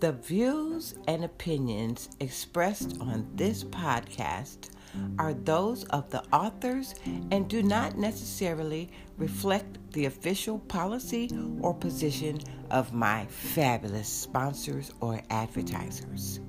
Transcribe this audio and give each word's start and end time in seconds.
The 0.00 0.12
views 0.12 0.94
and 1.08 1.26
opinions 1.26 2.08
expressed 2.20 2.96
on 3.02 3.28
this 3.34 3.64
podcast 3.64 4.70
are 5.18 5.34
those 5.34 5.84
of 5.84 6.08
the 6.08 6.24
authors 6.32 6.94
and 7.30 7.46
do 7.46 7.62
not 7.62 7.98
necessarily 7.98 8.88
reflect 9.18 9.78
the 9.92 10.06
official 10.06 10.58
policy 10.60 11.28
or 11.60 11.74
position 11.74 12.38
of 12.70 12.94
my 12.94 13.26
fabulous 13.26 14.08
sponsors 14.08 14.90
or 15.02 15.20
advertisers. 15.28 16.40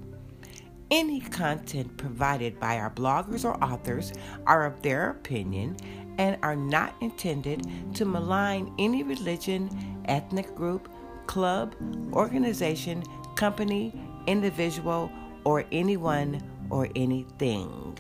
Any 0.90 1.20
content 1.20 1.98
provided 1.98 2.58
by 2.58 2.78
our 2.78 2.92
bloggers 2.92 3.44
or 3.44 3.62
authors 3.62 4.14
are 4.48 4.66
of 4.66 4.82
their 4.82 5.10
opinion 5.10 5.76
and 6.18 6.38
are 6.42 6.56
not 6.56 6.96
intended 7.02 7.68
to 7.96 8.06
malign 8.06 8.74
any 8.80 9.04
religion, 9.04 9.70
ethnic 10.06 10.56
group, 10.56 10.90
club, 11.28 11.76
organization, 12.14 13.04
company, 13.42 13.92
individual, 14.28 15.12
or 15.46 15.66
anyone 15.72 16.40
or 16.70 16.88
anything. 16.96 17.98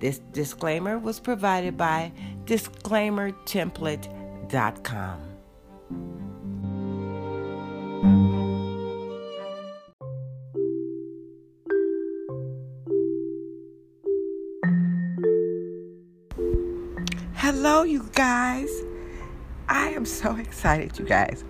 This 0.00 0.18
disclaimer 0.34 0.98
was 0.98 1.18
provided 1.18 1.78
by 1.78 2.12
disclaimertemplate.com. 2.44 5.20
Hello, 17.34 17.82
you 17.82 18.06
guys. 18.12 18.68
I 19.70 19.88
am 19.88 20.04
so 20.04 20.36
excited, 20.36 20.98
you 20.98 21.06
guys. 21.06 21.44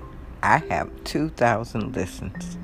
I 0.45 0.59
have 0.69 0.89
2,000 1.03 1.97
listens. 1.97 2.57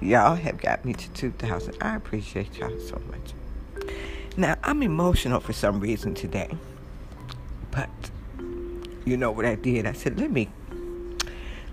Y'all 0.00 0.34
have 0.34 0.58
got 0.58 0.84
me 0.84 0.92
to 0.92 1.08
2,000. 1.10 1.76
I 1.80 1.96
appreciate 1.96 2.58
y'all 2.58 2.78
so 2.80 3.00
much. 3.10 3.32
Now, 4.36 4.56
I'm 4.64 4.82
emotional 4.82 5.40
for 5.40 5.52
some 5.52 5.80
reason 5.80 6.14
today. 6.14 6.50
But 7.70 7.90
you 9.04 9.16
know 9.16 9.30
what 9.30 9.44
I 9.44 9.54
did? 9.54 9.86
I 9.86 9.92
said, 9.92 10.18
let 10.18 10.30
me 10.30 10.48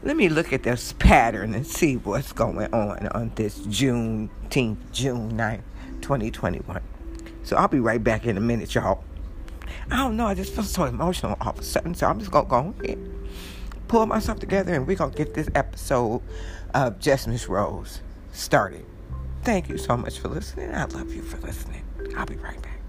let 0.03 0.17
me 0.17 0.30
look 0.30 0.52
at 0.52 0.64
this 0.64 0.94
pattern 0.94 1.53
and 1.53 1.66
see 1.66 1.95
what's 1.97 2.33
going 2.33 2.73
on 2.73 3.08
on 3.09 3.31
this 3.36 3.59
Juneteenth, 3.59 4.92
June 4.92 5.33
9th, 5.33 5.61
2021. 6.02 6.81
So 7.44 7.55
I'll 7.55 7.67
be 7.67 7.80
right 7.80 8.03
back 8.03 8.25
in 8.25 8.36
a 8.36 8.42
minute, 8.42 8.73
y'all. 8.73 9.03
I 9.92 9.97
don't 9.97 10.17
know, 10.17 10.25
I 10.25 10.33
just 10.33 10.53
feel 10.53 10.64
so 10.64 10.86
emotional 10.86 11.38
all 11.39 11.52
of 11.52 11.59
a 11.59 11.64
sudden, 11.64 11.94
so 11.94 12.08
I'm 12.08 12.19
just 12.19 12.31
gonna 12.31 12.47
go 12.47 12.73
ahead, 12.83 12.97
pull 13.88 14.05
myself 14.08 14.39
together, 14.39 14.73
and 14.73 14.88
we're 14.88 14.95
gonna 14.95 15.14
get 15.14 15.36
this 15.36 15.49
episode 15.53 16.22
of 16.73 16.99
Just 16.99 17.27
Miss 17.27 17.47
Rose 17.47 18.02
started. 18.32 18.86
Thank 19.44 19.70
you 19.70 19.78
so 19.78 19.98
much 19.98 20.20
for 20.20 20.28
listening. 20.28 20.74
I 20.74 20.86
love 20.86 21.14
you 21.14 21.22
for 21.22 21.38
listening. 21.40 21.84
I'll 22.16 22.26
be 22.26 22.36
right 22.36 22.62
back. 22.62 22.82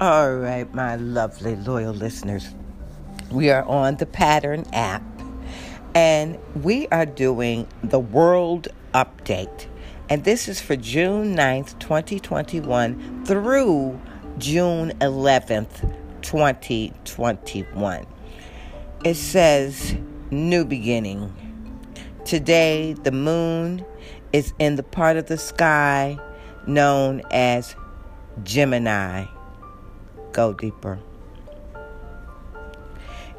All 0.00 0.34
right, 0.34 0.72
my 0.74 0.96
lovely 0.96 1.54
loyal 1.54 1.94
listeners. 1.94 2.48
We 3.30 3.50
are 3.50 3.62
on 3.64 3.96
the 3.96 4.06
Pattern 4.06 4.66
app 4.72 5.02
and 5.94 6.38
we 6.62 6.88
are 6.88 7.06
doing 7.06 7.68
the 7.84 8.00
World 8.00 8.66
Update. 8.94 9.66
And 10.08 10.24
this 10.24 10.48
is 10.48 10.60
for 10.60 10.76
June 10.76 11.34
9th, 11.36 11.78
2021 11.78 13.24
through 13.24 14.00
June 14.38 14.92
11th, 15.00 15.94
2021. 16.22 18.06
It 19.04 19.14
says, 19.14 19.96
New 20.30 20.64
beginning. 20.64 21.32
Today, 22.24 22.94
the 22.94 23.12
moon 23.12 23.84
is 24.32 24.54
in 24.58 24.76
the 24.76 24.82
part 24.82 25.16
of 25.16 25.26
the 25.26 25.36
sky 25.36 26.18
known 26.66 27.22
as 27.30 27.74
Gemini. 28.42 29.26
Go 30.32 30.54
deeper. 30.54 30.98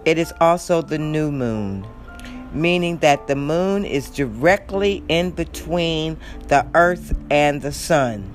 It 0.05 0.17
is 0.17 0.33
also 0.39 0.81
the 0.81 0.97
new 0.97 1.31
moon 1.31 1.87
meaning 2.53 2.97
that 2.97 3.27
the 3.27 3.35
moon 3.35 3.85
is 3.85 4.09
directly 4.09 5.03
in 5.07 5.31
between 5.31 6.17
the 6.47 6.65
earth 6.73 7.17
and 7.29 7.61
the 7.61 7.71
sun. 7.71 8.33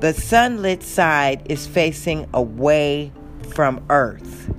The 0.00 0.12
sunlit 0.12 0.82
side 0.82 1.42
is 1.50 1.66
facing 1.66 2.28
away 2.32 3.12
from 3.50 3.84
earth. 3.90 4.52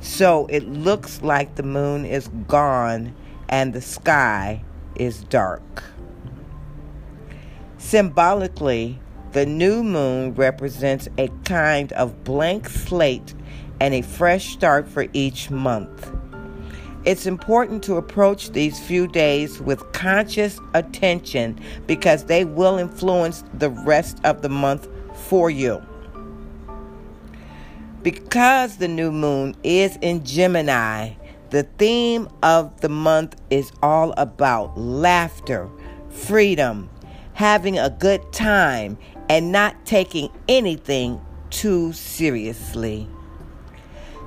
So 0.00 0.46
it 0.50 0.68
looks 0.68 1.22
like 1.22 1.54
the 1.54 1.62
moon 1.62 2.04
is 2.04 2.28
gone 2.46 3.14
and 3.48 3.72
the 3.72 3.80
sky 3.80 4.62
is 4.96 5.24
dark. 5.24 5.84
Symbolically, 7.78 8.98
the 9.32 9.46
new 9.46 9.82
moon 9.82 10.34
represents 10.34 11.08
a 11.18 11.28
kind 11.44 11.92
of 11.92 12.22
blank 12.24 12.68
slate 12.68 13.34
and 13.80 13.94
a 13.94 14.02
fresh 14.02 14.52
start 14.52 14.88
for 14.88 15.06
each 15.12 15.50
month. 15.50 16.10
It's 17.04 17.26
important 17.26 17.82
to 17.84 17.96
approach 17.96 18.50
these 18.50 18.80
few 18.80 19.06
days 19.06 19.60
with 19.60 19.92
conscious 19.92 20.58
attention 20.72 21.60
because 21.86 22.24
they 22.24 22.46
will 22.46 22.78
influence 22.78 23.44
the 23.52 23.68
rest 23.68 24.18
of 24.24 24.40
the 24.40 24.48
month 24.48 24.88
for 25.26 25.50
you. 25.50 25.82
Because 28.02 28.78
the 28.78 28.88
new 28.88 29.12
moon 29.12 29.54
is 29.62 29.98
in 30.00 30.24
Gemini, 30.24 31.12
the 31.50 31.64
theme 31.78 32.28
of 32.42 32.80
the 32.80 32.88
month 32.88 33.36
is 33.50 33.70
all 33.82 34.12
about 34.16 34.78
laughter, 34.78 35.68
freedom, 36.08 36.88
having 37.34 37.78
a 37.78 37.90
good 37.90 38.32
time, 38.32 38.96
and 39.28 39.52
not 39.52 39.84
taking 39.84 40.30
anything 40.48 41.20
too 41.50 41.92
seriously. 41.92 43.08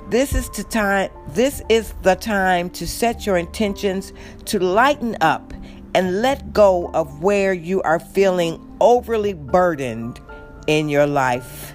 This 0.09 0.33
is 0.33 0.47
to 0.49 0.63
time 0.63 1.09
this 1.27 1.61
is 1.67 1.93
the 2.03 2.15
time 2.15 2.69
to 2.71 2.87
set 2.87 3.25
your 3.25 3.35
intentions 3.35 4.13
to 4.45 4.57
lighten 4.57 5.17
up 5.19 5.53
and 5.93 6.21
let 6.21 6.53
go 6.53 6.89
of 6.93 7.21
where 7.21 7.51
you 7.51 7.81
are 7.81 7.99
feeling 7.99 8.77
overly 8.79 9.33
burdened 9.33 10.21
in 10.65 10.87
your 10.87 11.05
life. 11.05 11.73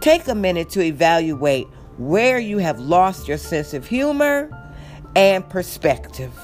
Take 0.00 0.28
a 0.28 0.34
minute 0.36 0.70
to 0.70 0.80
evaluate 0.80 1.66
where 1.98 2.38
you 2.38 2.58
have 2.58 2.78
lost 2.78 3.26
your 3.26 3.38
sense 3.38 3.74
of 3.74 3.88
humor 3.88 4.48
and 5.16 5.48
perspective. 5.48 6.38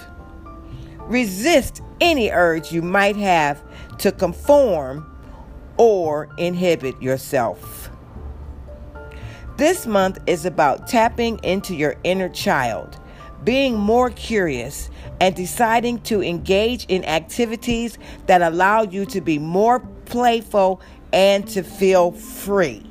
Resist 1.02 1.82
any 2.00 2.30
urge 2.30 2.72
you 2.72 2.82
might 2.82 3.14
have 3.14 3.62
to 3.98 4.10
conform 4.10 5.08
or 5.76 6.28
inhibit 6.36 7.00
yourself. 7.00 7.81
This 9.62 9.86
month 9.86 10.18
is 10.26 10.44
about 10.44 10.88
tapping 10.88 11.38
into 11.44 11.76
your 11.76 11.94
inner 12.02 12.28
child, 12.28 12.98
being 13.44 13.78
more 13.78 14.10
curious, 14.10 14.90
and 15.20 15.36
deciding 15.36 16.00
to 16.00 16.20
engage 16.20 16.84
in 16.86 17.04
activities 17.04 17.96
that 18.26 18.42
allow 18.42 18.82
you 18.82 19.06
to 19.06 19.20
be 19.20 19.38
more 19.38 19.78
playful 20.06 20.80
and 21.12 21.46
to 21.50 21.62
feel 21.62 22.10
free. 22.10 22.84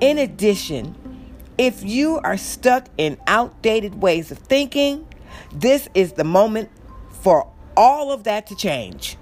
In 0.00 0.16
addition, 0.16 0.96
if 1.58 1.84
you 1.84 2.18
are 2.24 2.38
stuck 2.38 2.86
in 2.96 3.18
outdated 3.26 4.00
ways 4.00 4.32
of 4.32 4.38
thinking, 4.38 5.06
this 5.52 5.86
is 5.92 6.14
the 6.14 6.24
moment 6.24 6.70
for 7.20 7.46
all 7.76 8.10
of 8.10 8.24
that 8.24 8.46
to 8.46 8.56
change. 8.56 9.18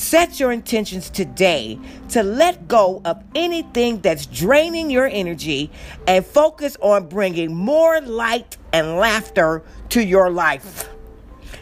Set 0.00 0.40
your 0.40 0.50
intentions 0.50 1.10
today 1.10 1.78
to 2.08 2.22
let 2.22 2.66
go 2.66 3.02
of 3.04 3.22
anything 3.34 4.00
that's 4.00 4.24
draining 4.24 4.90
your 4.90 5.06
energy 5.06 5.70
and 6.06 6.24
focus 6.24 6.74
on 6.80 7.06
bringing 7.06 7.54
more 7.54 8.00
light 8.00 8.56
and 8.72 8.96
laughter 8.96 9.62
to 9.90 10.02
your 10.02 10.30
life. 10.30 10.88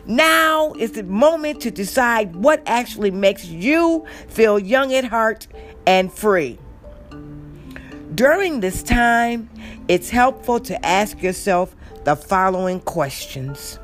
Now 0.06 0.72
is 0.74 0.92
the 0.92 1.02
moment 1.02 1.62
to 1.62 1.72
decide 1.72 2.36
what 2.36 2.62
actually 2.64 3.10
makes 3.10 3.44
you 3.44 4.06
feel 4.28 4.56
young 4.56 4.94
at 4.94 5.06
heart 5.06 5.48
and 5.84 6.10
free. 6.12 6.60
During 8.14 8.60
this 8.60 8.84
time, 8.84 9.50
it's 9.88 10.10
helpful 10.10 10.60
to 10.60 10.86
ask 10.86 11.20
yourself 11.20 11.74
the 12.04 12.14
following 12.14 12.78
questions. 12.82 13.80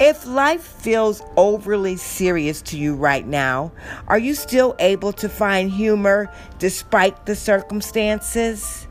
If 0.00 0.26
life 0.26 0.62
feels 0.62 1.22
overly 1.36 1.98
serious 1.98 2.62
to 2.62 2.78
you 2.78 2.94
right 2.94 3.26
now, 3.26 3.70
are 4.08 4.18
you 4.18 4.32
still 4.34 4.74
able 4.78 5.12
to 5.12 5.28
find 5.28 5.70
humor 5.70 6.32
despite 6.58 7.26
the 7.26 7.36
circumstances? 7.36 8.88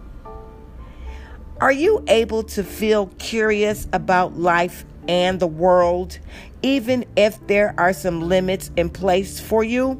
Are 1.60 1.72
you 1.72 2.06
able 2.08 2.44
to 2.44 2.64
feel 2.64 3.08
curious 3.18 3.88
about 3.92 4.38
life 4.38 4.86
and 5.08 5.40
the 5.40 5.48
world, 5.48 6.20
even 6.62 7.06
if 7.16 7.48
there 7.48 7.74
are 7.80 7.92
some 7.92 8.30
limits 8.30 8.70
in 8.78 8.92
place 8.92 9.40
for 9.40 9.64
you? 9.64 10.00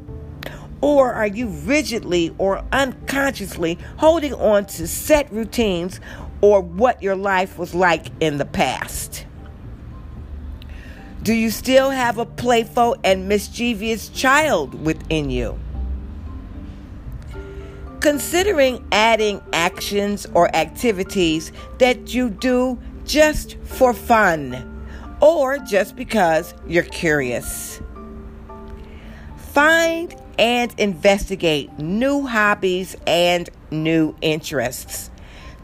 Or 0.80 1.12
are 1.12 1.26
you 1.26 1.48
rigidly 1.48 2.32
or 2.38 2.64
unconsciously 2.70 3.78
holding 3.96 4.34
on 4.34 4.66
to 4.66 4.86
set 4.86 5.32
routines 5.32 5.98
or 6.40 6.60
what 6.60 7.02
your 7.02 7.16
life 7.16 7.58
was 7.58 7.74
like 7.74 8.06
in 8.20 8.38
the 8.38 8.46
past? 8.46 9.26
Do 11.22 11.34
you 11.34 11.50
still 11.50 11.90
have 11.90 12.16
a 12.16 12.24
playful 12.24 12.96
and 13.04 13.28
mischievous 13.28 14.08
child 14.08 14.72
within 14.82 15.28
you? 15.28 15.58
Considering 18.00 18.82
adding 18.90 19.42
actions 19.52 20.26
or 20.32 20.54
activities 20.56 21.52
that 21.76 22.14
you 22.14 22.30
do 22.30 22.78
just 23.04 23.58
for 23.64 23.92
fun 23.92 24.66
or 25.20 25.58
just 25.58 25.94
because 25.94 26.54
you're 26.66 26.84
curious. 26.84 27.82
Find 29.36 30.14
and 30.38 30.74
investigate 30.78 31.78
new 31.78 32.26
hobbies 32.26 32.96
and 33.06 33.50
new 33.70 34.16
interests. 34.22 35.10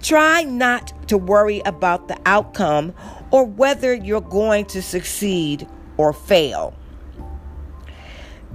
Try 0.02 0.42
not 0.42 0.92
to 1.08 1.16
worry 1.16 1.62
about 1.64 2.08
the 2.08 2.18
outcome 2.26 2.92
or 3.30 3.44
whether 3.44 3.94
you're 3.94 4.20
going 4.20 4.64
to 4.66 4.82
succeed 4.82 5.66
or 5.96 6.12
fail. 6.12 6.74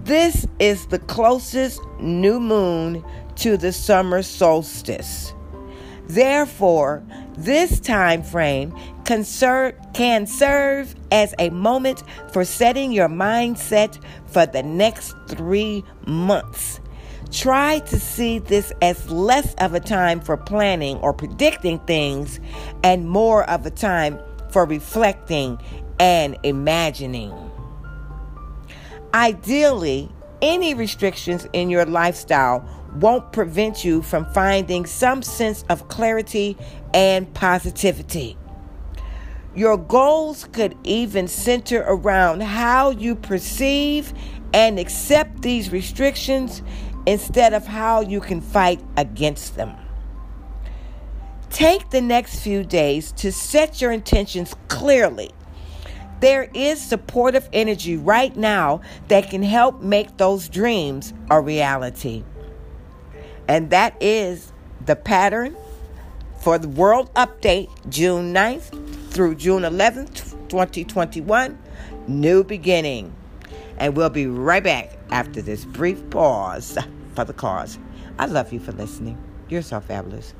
This 0.03 0.47
is 0.59 0.87
the 0.87 0.99
closest 0.99 1.79
new 1.99 2.39
moon 2.39 3.03
to 3.35 3.57
the 3.57 3.71
summer 3.71 4.23
solstice. 4.23 5.33
Therefore, 6.07 7.03
this 7.37 7.79
time 7.79 8.23
frame 8.23 8.75
can 9.05 9.23
serve, 9.23 9.75
can 9.93 10.25
serve 10.25 10.95
as 11.11 11.33
a 11.39 11.49
moment 11.51 12.03
for 12.33 12.43
setting 12.43 12.91
your 12.91 13.07
mindset 13.07 14.01
for 14.25 14.45
the 14.45 14.63
next 14.63 15.15
three 15.27 15.83
months. 16.05 16.79
Try 17.31 17.79
to 17.79 17.99
see 17.99 18.39
this 18.39 18.73
as 18.81 19.09
less 19.09 19.53
of 19.55 19.73
a 19.73 19.79
time 19.79 20.19
for 20.19 20.35
planning 20.35 20.97
or 20.97 21.13
predicting 21.13 21.79
things 21.79 22.41
and 22.83 23.07
more 23.07 23.49
of 23.49 23.65
a 23.65 23.71
time 23.71 24.19
for 24.51 24.65
reflecting 24.65 25.59
and 25.99 26.37
imagining. 26.43 27.33
Ideally, 29.13 30.09
any 30.41 30.73
restrictions 30.73 31.47
in 31.53 31.69
your 31.69 31.85
lifestyle 31.85 32.67
won't 32.95 33.31
prevent 33.31 33.85
you 33.85 34.01
from 34.01 34.25
finding 34.33 34.85
some 34.85 35.21
sense 35.21 35.63
of 35.69 35.87
clarity 35.87 36.57
and 36.93 37.33
positivity. 37.33 38.37
Your 39.53 39.77
goals 39.77 40.45
could 40.53 40.77
even 40.83 41.27
center 41.27 41.83
around 41.87 42.41
how 42.41 42.91
you 42.91 43.15
perceive 43.15 44.13
and 44.53 44.79
accept 44.79 45.41
these 45.41 45.71
restrictions 45.71 46.61
instead 47.05 47.53
of 47.53 47.67
how 47.67 48.01
you 48.01 48.21
can 48.21 48.41
fight 48.41 48.81
against 48.97 49.55
them. 49.55 49.75
Take 51.51 51.89
the 51.89 52.01
next 52.01 52.39
few 52.39 52.63
days 52.63 53.11
to 53.13 53.31
set 53.31 53.81
your 53.81 53.91
intentions 53.91 54.55
clearly. 54.69 55.31
There 56.21 56.49
is 56.53 56.81
supportive 56.81 57.49
energy 57.51 57.97
right 57.97 58.35
now 58.35 58.81
that 59.09 59.29
can 59.29 59.43
help 59.43 59.81
make 59.81 60.15
those 60.17 60.47
dreams 60.47 61.13
a 61.29 61.41
reality. 61.41 62.23
And 63.47 63.69
that 63.71 64.01
is 64.01 64.53
the 64.85 64.95
pattern 64.95 65.57
for 66.39 66.57
the 66.57 66.69
World 66.69 67.13
Update, 67.15 67.69
June 67.89 68.33
9th 68.33 69.11
through 69.11 69.35
June 69.35 69.63
11th, 69.63 70.31
2021. 70.47 71.59
New 72.07 72.43
beginning. 72.45 73.13
And 73.77 73.97
we'll 73.97 74.09
be 74.09 74.25
right 74.25 74.63
back 74.63 74.97
after 75.09 75.41
this 75.41 75.65
brief 75.65 76.09
pause 76.11 76.77
for 77.13 77.25
the 77.25 77.33
cause. 77.33 77.77
I 78.17 78.27
love 78.27 78.53
you 78.53 78.59
for 78.59 78.71
listening. 78.71 79.17
You're 79.49 79.63
so 79.63 79.81
fabulous. 79.81 80.33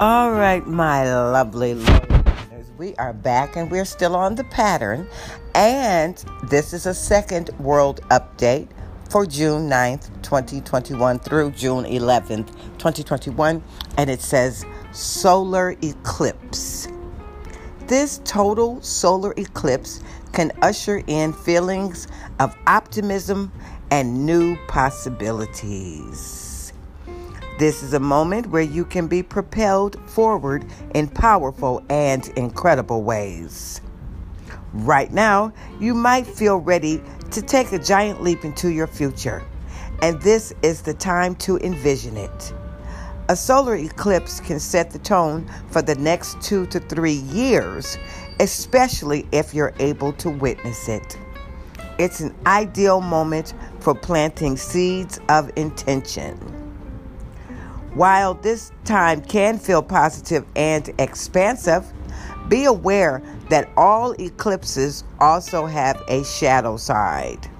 All 0.00 0.32
right, 0.32 0.66
my 0.66 1.04
lovely 1.14 1.74
listeners, 1.74 2.66
we 2.78 2.94
are 2.96 3.12
back 3.12 3.56
and 3.56 3.70
we're 3.70 3.84
still 3.84 4.16
on 4.16 4.34
the 4.34 4.44
pattern. 4.44 5.06
And 5.54 6.16
this 6.44 6.72
is 6.72 6.86
a 6.86 6.94
second 6.94 7.50
world 7.60 8.00
update 8.08 8.68
for 9.10 9.26
June 9.26 9.68
9th, 9.68 10.08
2021 10.22 11.18
through 11.20 11.52
June 11.52 11.84
11th, 11.84 12.48
2021. 12.78 13.62
And 13.98 14.10
it 14.10 14.22
says 14.22 14.64
solar 14.92 15.76
eclipse. 15.82 16.88
This 17.86 18.20
total 18.24 18.80
solar 18.80 19.34
eclipse 19.36 20.00
can 20.32 20.52
usher 20.62 21.04
in 21.06 21.32
feelings 21.32 22.08
of 22.40 22.56
optimism 22.66 23.52
and 23.90 24.26
new 24.26 24.56
possibilities. 24.66 26.51
This 27.62 27.84
is 27.84 27.94
a 27.94 28.00
moment 28.00 28.48
where 28.48 28.60
you 28.60 28.84
can 28.84 29.06
be 29.06 29.22
propelled 29.22 29.96
forward 30.10 30.64
in 30.96 31.06
powerful 31.06 31.80
and 31.88 32.26
incredible 32.34 33.04
ways. 33.04 33.80
Right 34.72 35.12
now, 35.12 35.52
you 35.78 35.94
might 35.94 36.26
feel 36.26 36.56
ready 36.56 37.00
to 37.30 37.40
take 37.40 37.70
a 37.70 37.78
giant 37.78 38.20
leap 38.20 38.44
into 38.44 38.72
your 38.72 38.88
future, 38.88 39.44
and 40.02 40.20
this 40.22 40.52
is 40.62 40.82
the 40.82 40.92
time 40.92 41.36
to 41.36 41.56
envision 41.58 42.16
it. 42.16 42.52
A 43.28 43.36
solar 43.36 43.76
eclipse 43.76 44.40
can 44.40 44.58
set 44.58 44.90
the 44.90 44.98
tone 44.98 45.48
for 45.70 45.82
the 45.82 45.94
next 45.94 46.42
two 46.42 46.66
to 46.66 46.80
three 46.80 47.22
years, 47.30 47.96
especially 48.40 49.28
if 49.30 49.54
you're 49.54 49.74
able 49.78 50.12
to 50.14 50.30
witness 50.30 50.88
it. 50.88 51.16
It's 51.96 52.18
an 52.18 52.34
ideal 52.44 53.00
moment 53.00 53.54
for 53.78 53.94
planting 53.94 54.56
seeds 54.56 55.20
of 55.28 55.48
intention. 55.54 56.61
While 57.94 58.34
this 58.34 58.72
time 58.86 59.20
can 59.20 59.58
feel 59.58 59.82
positive 59.82 60.46
and 60.56 60.88
expansive, 60.98 61.84
be 62.48 62.64
aware 62.64 63.22
that 63.50 63.68
all 63.76 64.12
eclipses 64.12 65.04
also 65.20 65.66
have 65.66 66.02
a 66.08 66.24
shadow 66.24 66.78
side. 66.78 67.50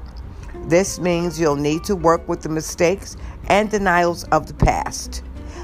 This 0.69 0.99
means 0.99 1.39
you'll 1.39 1.57
need 1.57 1.85
to 1.85 1.95
work 1.95 2.27
with 2.29 2.41
the 2.41 2.49
mistakes 2.49 3.19
and 3.49 3.71
denials 3.71 4.25
of 4.25 4.47
the 4.47 4.55
past. 4.55 5.23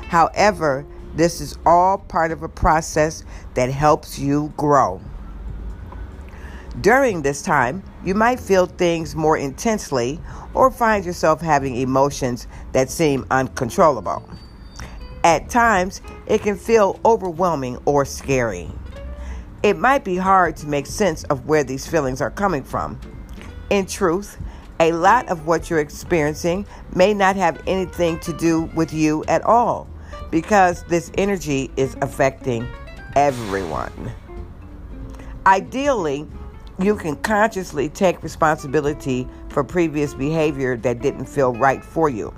However, 0.09 0.85
this 1.15 1.41
is 1.41 1.57
all 1.65 1.97
part 1.97 2.31
of 2.31 2.43
a 2.43 2.49
process 2.49 3.25
that 3.55 3.71
helps 3.71 4.19
you 4.19 4.53
grow. 4.59 5.01
During 6.83 7.23
this 7.23 7.41
time, 7.41 7.83
you 8.05 8.15
might 8.15 8.39
feel 8.39 8.67
things 8.67 9.17
more 9.17 9.39
intensely 9.39 10.21
or 10.53 10.71
find 10.71 11.07
yourself 11.07 11.41
having 11.41 11.77
emotions 11.77 12.47
that 12.73 12.91
seem 12.91 13.27
uncontrollable. 13.31 14.23
At 15.29 15.51
times, 15.51 16.01
it 16.27 16.41
can 16.41 16.57
feel 16.57 16.99
overwhelming 17.05 17.77
or 17.85 18.07
scary. 18.07 18.71
It 19.63 19.77
might 19.77 20.03
be 20.03 20.17
hard 20.17 20.57
to 20.57 20.67
make 20.67 20.87
sense 20.87 21.23
of 21.25 21.47
where 21.47 21.63
these 21.63 21.87
feelings 21.87 22.23
are 22.23 22.31
coming 22.31 22.65
from. 22.65 22.99
In 23.69 23.85
truth, 23.85 24.39
a 24.81 24.93
lot 24.93 25.29
of 25.29 25.47
what 25.47 25.69
you're 25.69 25.81
experiencing 25.81 26.67
may 26.95 27.13
not 27.13 27.37
have 27.37 27.63
anything 27.67 28.19
to 28.21 28.33
do 28.33 28.71
with 28.75 28.95
you 28.95 29.23
at 29.29 29.43
all 29.43 29.87
because 30.31 30.83
this 30.85 31.13
energy 31.19 31.71
is 31.77 31.95
affecting 32.01 32.67
everyone. 33.15 34.11
Ideally, 35.45 36.27
you 36.79 36.97
can 36.97 37.17
consciously 37.17 37.91
take 37.91 38.23
responsibility 38.23 39.29
for 39.51 39.63
previous 39.63 40.15
behavior 40.15 40.79
that 40.79 41.03
didn't 41.03 41.27
feel 41.27 41.53
right 41.53 41.85
for 41.85 42.09
you. 42.09 42.33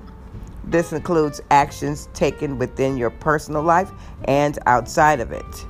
This 0.70 0.92
includes 0.92 1.40
actions 1.50 2.08
taken 2.14 2.56
within 2.56 2.96
your 2.96 3.10
personal 3.10 3.62
life 3.62 3.90
and 4.26 4.56
outside 4.66 5.18
of 5.18 5.32
it 5.32 5.66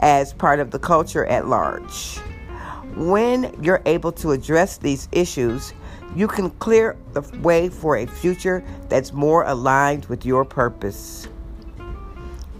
as 0.00 0.34
part 0.34 0.60
of 0.60 0.70
the 0.70 0.78
culture 0.78 1.24
at 1.24 1.48
large. 1.48 2.18
When 2.94 3.56
you're 3.62 3.80
able 3.86 4.12
to 4.12 4.32
address 4.32 4.76
these 4.76 5.08
issues, 5.12 5.72
you 6.14 6.28
can 6.28 6.50
clear 6.50 6.96
the 7.14 7.22
way 7.40 7.70
for 7.70 7.96
a 7.96 8.06
future 8.06 8.62
that's 8.90 9.14
more 9.14 9.44
aligned 9.44 10.04
with 10.06 10.26
your 10.26 10.44
purpose. 10.44 11.26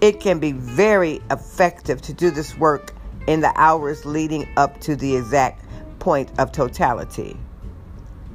It 0.00 0.20
can 0.20 0.38
be 0.38 0.52
very 0.52 1.20
effective 1.30 2.00
to 2.02 2.14
do 2.14 2.30
this 2.30 2.56
work 2.56 2.94
in 3.26 3.40
the 3.40 3.52
hours 3.56 4.06
leading 4.06 4.48
up 4.56 4.80
to 4.80 4.96
the 4.96 5.16
exact 5.16 5.64
point 5.98 6.30
of 6.38 6.50
totality. 6.50 7.36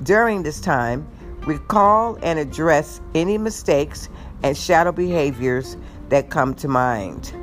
During 0.03 0.43
this 0.43 0.59
time, 0.59 1.07
Recall 1.45 2.17
and 2.21 2.39
address 2.39 3.01
any 3.13 3.37
mistakes 3.37 4.07
and 4.43 4.57
shadow 4.57 4.93
behaviors 4.93 5.75
that 6.09 6.29
come 6.29 6.53
to 6.55 6.67
mind, 6.69 7.33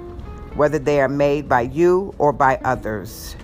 whether 0.55 0.79
they 0.79 1.01
are 1.01 1.09
made 1.09 1.49
by 1.49 1.63
you 1.63 2.15
or 2.19 2.33
by 2.33 2.57
others. 2.65 3.37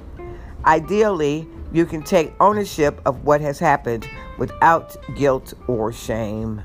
Ideally, 0.64 1.46
you 1.72 1.84
can 1.84 2.02
take 2.02 2.32
ownership 2.40 3.00
of 3.04 3.24
what 3.24 3.40
has 3.42 3.58
happened 3.58 4.08
without 4.38 4.96
guilt 5.14 5.52
or 5.66 5.92
shame. 5.92 6.62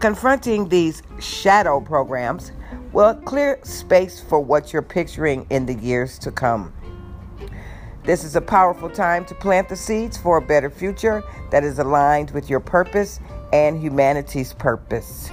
Confronting 0.00 0.68
these 0.68 1.02
shadow 1.18 1.80
programs 1.80 2.52
will 2.92 3.14
clear 3.14 3.58
space 3.64 4.20
for 4.20 4.40
what 4.40 4.72
you're 4.72 4.80
picturing 4.80 5.46
in 5.50 5.66
the 5.66 5.74
years 5.74 6.18
to 6.20 6.30
come. 6.30 6.72
This 8.04 8.24
is 8.24 8.36
a 8.36 8.40
powerful 8.40 8.88
time 8.88 9.24
to 9.26 9.34
plant 9.34 9.68
the 9.68 9.76
seeds 9.76 10.16
for 10.16 10.38
a 10.38 10.42
better 10.42 10.70
future 10.70 11.22
that 11.50 11.64
is 11.64 11.78
aligned 11.78 12.30
with 12.30 12.48
your 12.48 12.60
purpose 12.60 13.20
and 13.52 13.80
humanity's 13.80 14.54
purpose. 14.54 15.30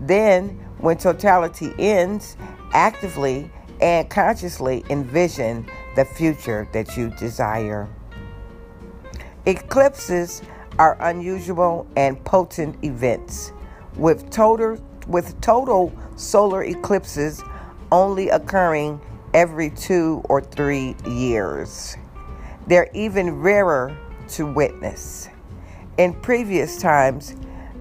Then, 0.00 0.48
when 0.78 0.98
totality 0.98 1.72
ends, 1.78 2.36
actively 2.72 3.50
and 3.80 4.08
consciously 4.10 4.84
envision 4.90 5.66
the 5.96 6.04
future 6.04 6.68
that 6.72 6.96
you 6.96 7.10
desire. 7.10 7.88
Eclipses 9.46 10.42
are 10.78 10.96
unusual 11.00 11.86
and 11.96 12.22
potent 12.24 12.82
events 12.84 13.52
with 13.96 14.30
total 14.30 14.78
with 15.06 15.38
total 15.40 15.92
solar 16.16 16.64
eclipses 16.64 17.42
only 17.92 18.30
occurring 18.30 19.00
every 19.34 19.68
2 19.68 20.22
or 20.28 20.40
3 20.40 20.96
years. 21.04 21.96
They're 22.66 22.88
even 22.94 23.42
rarer 23.42 23.96
to 24.28 24.46
witness. 24.46 25.28
In 25.98 26.14
previous 26.14 26.80
times, 26.80 27.34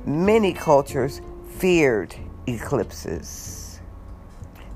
many 0.06 0.54
cultures 0.54 1.22
feared 1.58 2.16
eclipses. 2.48 3.80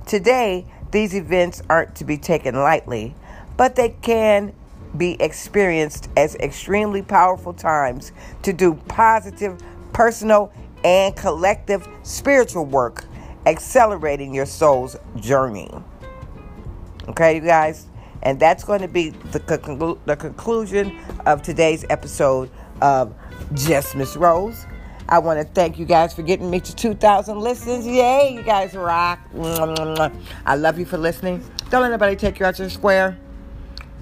Today, 0.05 0.65
these 0.91 1.13
events 1.13 1.62
aren't 1.69 1.96
to 1.96 2.05
be 2.05 2.17
taken 2.17 2.55
lightly, 2.55 3.13
but 3.57 3.75
they 3.75 3.89
can 3.89 4.53
be 4.96 5.22
experienced 5.22 6.10
as 6.15 6.36
extremely 6.36 7.01
powerful 7.01 7.53
times 7.53 8.13
to 8.43 8.53
do 8.53 8.75
positive 8.88 9.60
personal 9.91 10.51
and 10.84 11.15
collective 11.15 11.86
spiritual 12.03 12.65
work, 12.65 13.03
accelerating 13.46 14.34
your 14.34 14.46
soul's 14.46 14.96
journey. 15.17 15.69
Okay, 17.10 17.36
you 17.36 17.42
guys? 17.42 17.88
And 18.22 18.40
that's 18.40 18.64
going 18.64 18.82
to 18.82 18.88
be 18.88 19.10
the, 19.10 19.40
conclu- 19.40 20.00
the 20.06 20.16
conclusion 20.16 20.98
of 21.26 21.42
today's 21.42 21.86
episode 21.90 22.50
of 22.82 23.14
Just 23.54 23.96
Miss 23.96 24.18
Rose. 24.18 24.66
I 25.10 25.20
want 25.20 25.40
to 25.40 25.46
thank 25.46 25.80
you 25.80 25.86
guys 25.86 26.14
for 26.14 26.22
getting 26.22 26.50
me 26.50 26.60
to 26.60 26.76
2,000 26.76 27.40
listens. 27.40 27.88
Yay, 27.88 28.34
you 28.34 28.44
guys 28.44 28.74
rock. 28.74 29.20
I 29.34 30.56
love 30.56 30.78
you 30.78 30.86
for 30.86 30.98
listening. 30.98 31.44
Don't 31.70 31.82
let 31.82 31.92
nobody 31.92 32.16
take 32.18 32.40
you 32.40 32.46
out 32.46 32.60
your 32.60 32.70
square. 32.70 33.18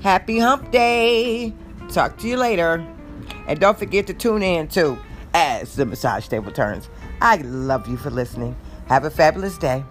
Happy 0.02 0.40
hump 0.40 0.72
day. 0.72 1.54
Talk 1.90 2.18
to 2.20 2.28
you 2.28 2.38
later. 2.38 2.86
And 3.48 3.60
don't 3.60 3.78
forget 3.78 4.08
to 4.08 4.16
tune 4.16 4.42
in 4.42 4.68
too 4.68 4.98
as 5.36 5.76
the 5.76 5.86
massage 5.86 6.28
table 6.28 6.52
turns. 6.52 6.90
I 7.22 7.38
love 7.38 7.88
you 7.88 7.98
for 7.98 8.10
listening. 8.10 8.56
Have 8.88 9.06
a 9.06 9.12
fabulous 9.12 9.58
day. 9.60 9.84